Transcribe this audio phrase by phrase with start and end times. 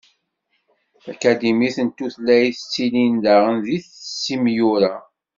[1.03, 4.93] Takadimit n tutlayt ttilin daɣen deg-s imyura.